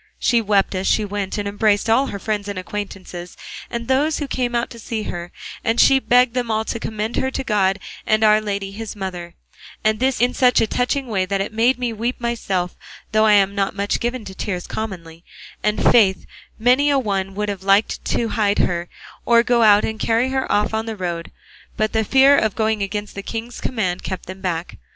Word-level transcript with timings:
She 0.17 0.41
wept 0.41 0.73
as 0.73 0.87
she 0.87 1.05
went, 1.05 1.37
and 1.37 1.47
embraced 1.47 1.87
all 1.87 2.07
her 2.07 2.17
friends 2.17 2.47
and 2.47 2.57
acquaintances 2.57 3.37
and 3.69 3.87
those 3.87 4.17
who 4.17 4.27
came 4.27 4.55
out 4.55 4.71
to 4.71 4.79
see 4.79 5.03
her, 5.03 5.31
and 5.63 5.79
she 5.79 5.99
begged 5.99 6.33
them 6.33 6.49
all 6.49 6.65
to 6.65 6.79
commend 6.79 7.17
her 7.17 7.29
to 7.29 7.43
God 7.43 7.77
and 8.03 8.23
Our 8.23 8.41
Lady 8.41 8.71
his 8.71 8.95
mother, 8.95 9.35
and 9.83 9.99
this 9.99 10.19
in 10.19 10.33
such 10.33 10.59
a 10.59 10.65
touching 10.65 11.05
way 11.05 11.27
that 11.27 11.39
it 11.39 11.53
made 11.53 11.77
me 11.77 11.93
weep 11.93 12.19
myself, 12.19 12.75
though 13.11 13.27
I'm 13.27 13.53
not 13.53 13.75
much 13.75 13.99
given 13.99 14.25
to 14.25 14.33
tears 14.33 14.65
commonly; 14.65 15.23
and, 15.61 15.83
faith, 15.91 16.25
many 16.57 16.89
a 16.89 16.97
one 16.97 17.35
would 17.35 17.49
have 17.49 17.61
liked 17.61 18.03
to 18.05 18.29
hide 18.29 18.57
her, 18.57 18.89
or 19.23 19.43
go 19.43 19.61
out 19.61 19.85
and 19.85 19.99
carry 19.99 20.29
her 20.29 20.51
off 20.51 20.73
on 20.73 20.87
the 20.87 20.95
road; 20.95 21.31
but 21.77 21.93
the 21.93 22.03
fear 22.03 22.35
of 22.35 22.55
going 22.55 22.81
against 22.81 23.13
the 23.13 23.21
king's 23.21 23.61
command 23.61 24.01
kept 24.01 24.25
them 24.25 24.41
back. 24.41 24.77